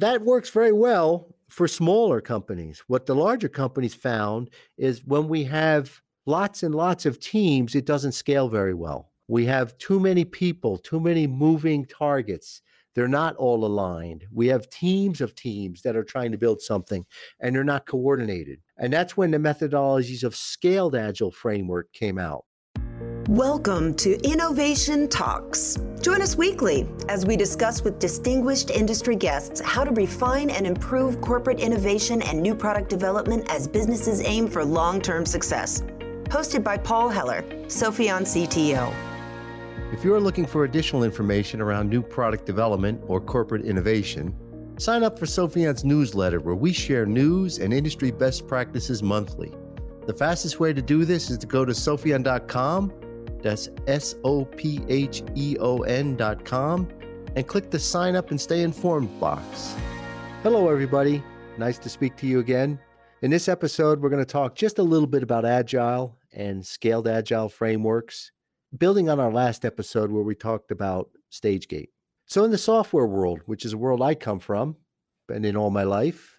[0.00, 2.82] that works very well for smaller companies.
[2.86, 7.86] What the larger companies found is when we have lots and lots of teams, it
[7.86, 9.10] doesn't scale very well.
[9.28, 12.62] We have too many people, too many moving targets.
[12.94, 14.26] They're not all aligned.
[14.32, 17.06] We have teams of teams that are trying to build something
[17.40, 18.60] and they're not coordinated.
[18.78, 22.44] And that's when the methodologies of scaled agile framework came out.
[23.30, 25.78] Welcome to Innovation Talks.
[26.00, 31.20] Join us weekly as we discuss with distinguished industry guests how to refine and improve
[31.20, 35.82] corporate innovation and new product development as businesses aim for long term success.
[36.24, 38.92] Hosted by Paul Heller, Sopheon CTO.
[39.92, 44.34] If you're looking for additional information around new product development or corporate innovation,
[44.76, 49.52] sign up for Sopheon's newsletter where we share news and industry best practices monthly.
[50.06, 52.99] The fastest way to do this is to go to sopheon.com
[53.42, 56.88] that's S O P H E O N dot com
[57.36, 59.74] and click the sign up and stay informed box.
[60.42, 61.22] Hello, everybody.
[61.58, 62.78] Nice to speak to you again.
[63.22, 67.06] In this episode, we're going to talk just a little bit about Agile and scaled
[67.06, 68.32] Agile frameworks,
[68.78, 71.88] building on our last episode where we talked about StageGate.
[72.26, 74.76] So, in the software world, which is a world I come from,
[75.28, 76.38] and in all my life,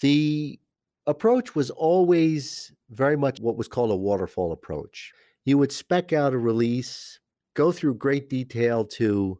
[0.00, 0.58] the
[1.06, 5.12] approach was always very much what was called a waterfall approach
[5.44, 7.18] you would spec out a release,
[7.54, 9.38] go through great detail to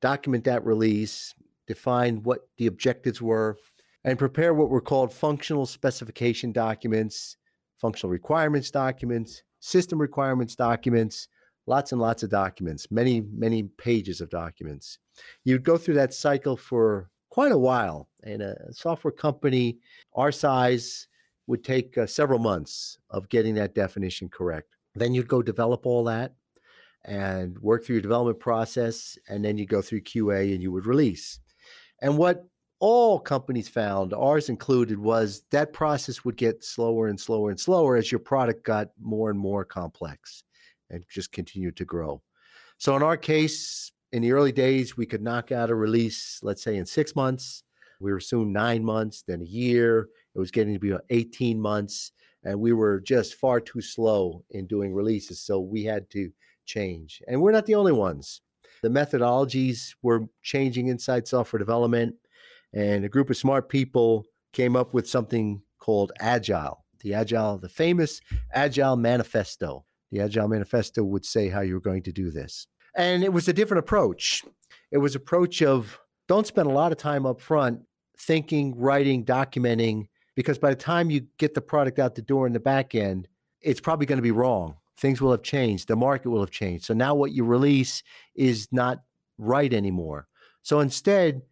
[0.00, 1.34] document that release,
[1.66, 3.56] define what the objectives were,
[4.04, 7.36] and prepare what were called functional specification documents,
[7.80, 11.28] functional requirements documents, system requirements documents,
[11.66, 14.98] lots and lots of documents, many, many pages of documents.
[15.44, 18.08] You'd go through that cycle for quite a while.
[18.24, 19.78] And a software company
[20.14, 21.06] our size
[21.46, 24.76] would take uh, several months of getting that definition correct.
[24.98, 26.34] Then you'd go develop all that
[27.04, 29.18] and work through your development process.
[29.28, 31.40] And then you go through QA and you would release.
[32.02, 32.44] And what
[32.80, 37.96] all companies found, ours included, was that process would get slower and slower and slower
[37.96, 40.44] as your product got more and more complex
[40.90, 42.22] and just continued to grow.
[42.78, 46.62] So in our case, in the early days, we could knock out a release, let's
[46.62, 47.64] say in six months.
[48.00, 50.08] We were soon nine months, then a year.
[50.34, 52.12] It was getting to be 18 months
[52.44, 55.40] and we were just far too slow in doing releases.
[55.40, 56.30] So we had to
[56.66, 57.22] change.
[57.26, 58.40] And we're not the only ones.
[58.82, 62.14] The methodologies were changing inside software development,
[62.72, 66.84] and a group of smart people came up with something called Agile.
[67.00, 68.20] The Agile, the famous
[68.52, 69.84] Agile Manifesto.
[70.10, 72.66] The Agile Manifesto would say how you're going to do this.
[72.96, 74.44] And it was a different approach.
[74.90, 77.80] It was approach of don't spend a lot of time up front
[78.18, 82.52] thinking, writing, documenting, because by the time you get the product out the door in
[82.52, 83.26] the back end,
[83.60, 84.76] it's probably going to be wrong.
[84.96, 85.88] Things will have changed.
[85.88, 86.84] The market will have changed.
[86.84, 88.04] So now what you release
[88.36, 89.00] is not
[89.36, 90.28] right anymore.
[90.62, 91.42] So instead,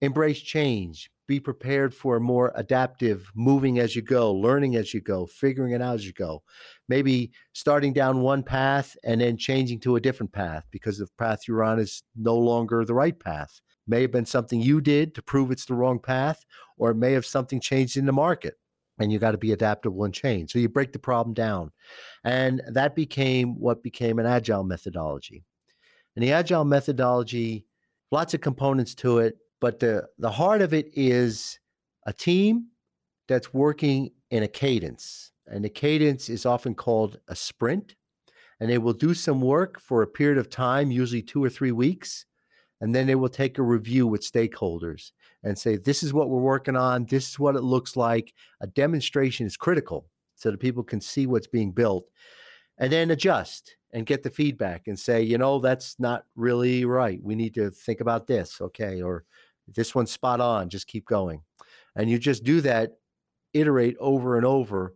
[0.00, 1.10] embrace change.
[1.28, 5.74] Be prepared for a more adaptive, moving as you go, learning as you go, figuring
[5.74, 6.42] it out as you go.
[6.88, 11.40] Maybe starting down one path and then changing to a different path because the path
[11.46, 15.22] you're on is no longer the right path may have been something you did to
[15.22, 16.46] prove it's the wrong path,
[16.78, 18.54] or it may have something changed in the market.
[18.98, 20.52] And you got to be adaptable and change.
[20.52, 21.72] So you break the problem down.
[22.24, 25.42] And that became what became an agile methodology.
[26.14, 27.66] And the agile methodology,
[28.10, 31.58] lots of components to it, but the, the heart of it is
[32.06, 32.66] a team
[33.26, 35.32] that's working in a cadence.
[35.46, 37.96] And the cadence is often called a sprint.
[38.60, 41.72] And they will do some work for a period of time, usually two or three
[41.72, 42.26] weeks
[42.80, 46.40] and then they will take a review with stakeholders and say this is what we're
[46.40, 47.04] working on.
[47.04, 48.32] This is what it looks like.
[48.60, 52.06] A demonstration is critical so that people can see what's being built
[52.78, 57.22] and then adjust and get the feedback and say you know that's not really right.
[57.22, 58.60] We need to think about this.
[58.60, 59.24] Okay or
[59.74, 60.68] this one's spot on.
[60.68, 61.42] Just keep going.
[61.96, 62.92] And you just do that
[63.52, 64.94] iterate over and over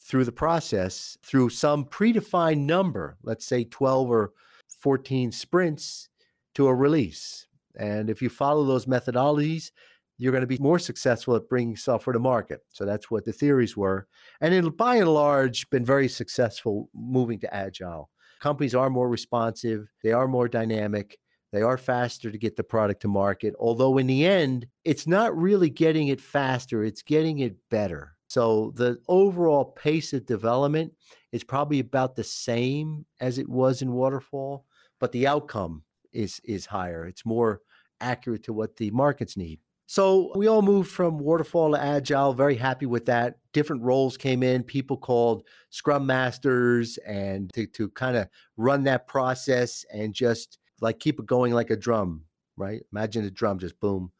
[0.00, 4.32] through the process through some predefined number let's say 12 or
[4.78, 6.10] 14 sprints
[6.56, 7.46] to a release.
[7.78, 9.70] And if you follow those methodologies,
[10.18, 12.62] you're going to be more successful at bringing software to market.
[12.70, 14.06] So that's what the theories were.
[14.40, 18.10] And it, by and large, been very successful moving to agile.
[18.40, 21.18] Companies are more responsive, they are more dynamic,
[21.52, 23.54] they are faster to get the product to market.
[23.58, 28.12] Although in the end, it's not really getting it faster, it's getting it better.
[28.28, 30.92] So the overall pace of development
[31.32, 34.64] is probably about the same as it was in waterfall,
[34.98, 35.82] but the outcome
[36.12, 37.06] is is higher.
[37.06, 37.60] It's more
[38.00, 39.60] accurate to what the markets need.
[39.86, 43.36] So we all moved from waterfall to agile, very happy with that.
[43.52, 49.06] Different roles came in, people called scrum masters and to, to kind of run that
[49.06, 52.24] process and just like keep it going like a drum,
[52.56, 52.82] right?
[52.92, 54.10] Imagine a drum just boom,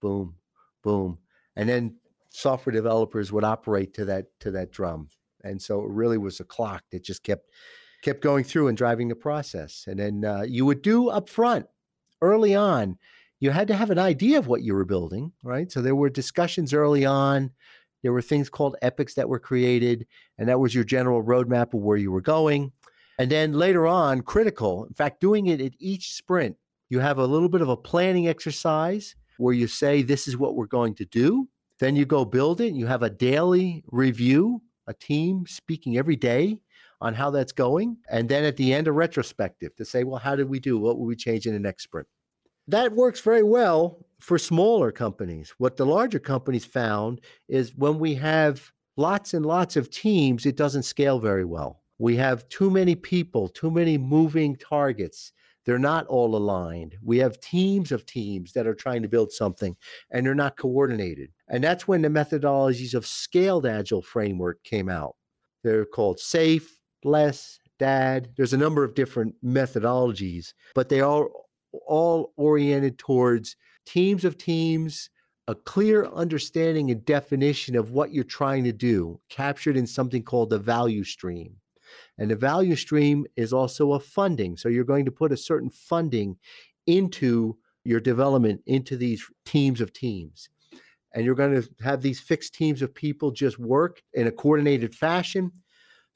[0.00, 0.36] boom,
[0.84, 1.18] boom.
[1.56, 1.96] And then
[2.30, 5.08] software developers would operate to that to that drum.
[5.42, 7.50] And so it really was a clock that just kept
[8.02, 9.84] kept going through and driving the process.
[9.86, 11.66] And then uh, you would do up front
[12.22, 12.98] early on,
[13.40, 15.70] you had to have an idea of what you were building, right?
[15.70, 17.50] So there were discussions early on.
[18.02, 20.06] There were things called epics that were created,
[20.38, 22.72] and that was your general roadmap of where you were going.
[23.18, 26.56] And then later on, critical, in fact, doing it at each sprint,
[26.88, 30.54] you have a little bit of a planning exercise where you say, This is what
[30.54, 31.48] we're going to do.
[31.78, 32.74] Then you go build it.
[32.74, 36.58] You have a daily review, a team speaking every day
[37.00, 37.96] on how that's going.
[38.10, 40.78] And then at the end, a retrospective to say, Well, how did we do?
[40.78, 42.08] What will we change in the next sprint?
[42.68, 45.54] That works very well for smaller companies.
[45.58, 50.56] What the larger companies found is when we have lots and lots of teams, it
[50.56, 51.82] doesn't scale very well.
[51.98, 55.32] We have too many people, too many moving targets.
[55.64, 56.96] They're not all aligned.
[57.02, 59.76] We have teams of teams that are trying to build something
[60.10, 61.32] and they're not coordinated.
[61.48, 65.16] And that's when the methodologies of scaled agile framework came out.
[65.64, 66.75] They're called SAFe,
[67.06, 68.28] LeSS, DAD.
[68.36, 71.28] There's a number of different methodologies, but they are
[71.86, 73.56] all oriented towards
[73.86, 75.10] teams of teams,
[75.48, 80.50] a clear understanding and definition of what you're trying to do, captured in something called
[80.50, 81.56] the value stream.
[82.18, 84.56] And the value stream is also a funding.
[84.56, 86.36] So you're going to put a certain funding
[86.86, 90.48] into your development into these teams of teams.
[91.14, 94.94] And you're going to have these fixed teams of people just work in a coordinated
[94.94, 95.52] fashion.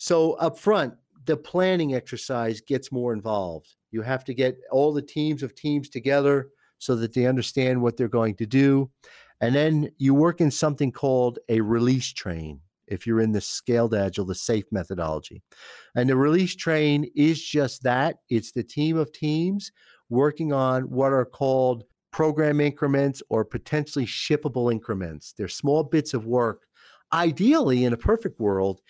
[0.02, 0.94] So up front,
[1.26, 3.76] the planning exercise gets more involved.
[3.90, 6.48] You have to get all the teams of teams together
[6.78, 8.90] so that they understand what they're going to do.
[9.42, 13.94] And then you work in something called a release train if you're in the scaled
[13.94, 15.42] agile, the SAFe methodology.
[15.94, 19.70] And the release train is just that it's the team of teams
[20.08, 25.34] working on what are called program increments or potentially shippable increments.
[25.36, 26.62] They're small bits of work.
[27.12, 28.80] Ideally, in a perfect world,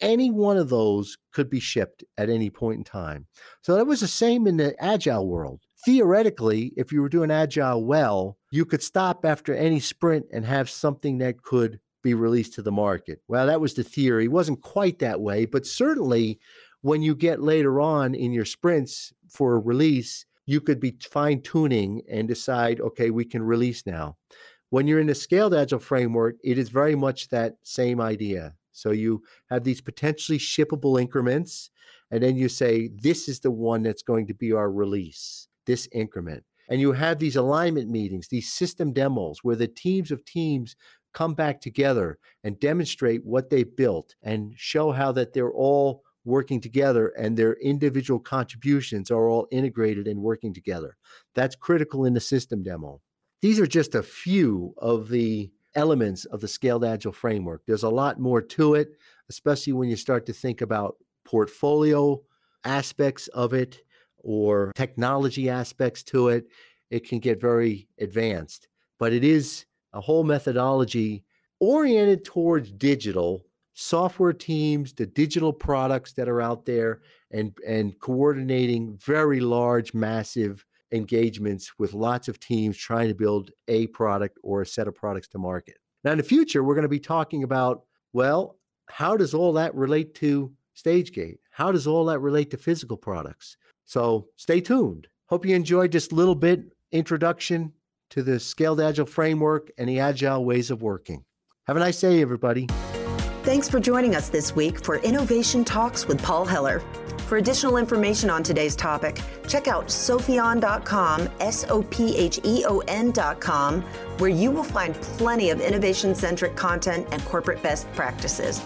[0.00, 3.26] any one of those could be shipped at any point in time.
[3.62, 5.60] So that was the same in the agile world.
[5.84, 10.68] Theoretically, if you were doing agile well, you could stop after any sprint and have
[10.68, 13.20] something that could be released to the market.
[13.28, 14.24] Well, that was the theory.
[14.24, 16.38] It wasn't quite that way, but certainly
[16.82, 21.42] when you get later on in your sprints for a release, you could be fine
[21.42, 24.16] tuning and decide, okay, we can release now.
[24.70, 28.54] When you're in the scaled agile framework, it is very much that same idea.
[28.72, 31.70] So you have these potentially shippable increments,
[32.10, 35.88] and then you say, this is the one that's going to be our release, this
[35.92, 36.44] increment.
[36.68, 40.76] And you have these alignment meetings, these system demos where the teams of teams
[41.12, 46.60] come back together and demonstrate what they've built and show how that they're all working
[46.60, 50.96] together and their individual contributions are all integrated and working together.
[51.34, 53.00] That's critical in the system demo.
[53.40, 57.62] These are just a few of the elements of the scaled agile framework.
[57.66, 62.20] There's a lot more to it, especially when you start to think about portfolio
[62.64, 63.82] aspects of it
[64.18, 66.46] or technology aspects to it.
[66.90, 68.68] It can get very advanced,
[68.98, 71.24] but it is a whole methodology
[71.60, 73.44] oriented towards digital
[73.74, 77.00] software teams, the digital products that are out there,
[77.30, 83.86] and and coordinating very large, massive engagements with lots of teams trying to build a
[83.88, 85.76] product or a set of products to market.
[86.04, 88.56] Now, in the future, we're going to be talking about well,
[88.88, 91.38] how does all that relate to StageGate?
[91.50, 93.56] How does all that relate to physical products?
[93.84, 95.06] So stay tuned.
[95.26, 97.72] Hope you enjoyed this little bit introduction
[98.10, 101.24] to the Scaled Agile framework and the agile ways of working.
[101.66, 102.66] Have a nice day, everybody.
[103.44, 106.82] Thanks for joining us this week for Innovation Talks with Paul Heller.
[107.30, 112.80] For additional information on today's topic, check out sopheon.com, S O P H E O
[112.88, 113.82] N.com,
[114.18, 118.60] where you will find plenty of innovation centric content and corporate best practices.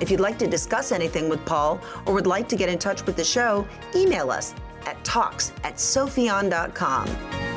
[0.00, 3.06] If you'd like to discuss anything with Paul or would like to get in touch
[3.06, 4.52] with the show, email us
[4.84, 7.47] at talks at sopheon.com.